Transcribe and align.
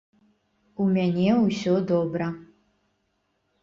У 0.85 0.87
мяне 0.95 1.29
ўсё 1.43 1.77
добра. 1.95 2.33